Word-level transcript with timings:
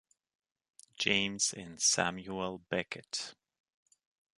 James 0.97 1.53
and 1.53 1.79
Samuel 1.79 2.57
Beckett. 2.69 3.35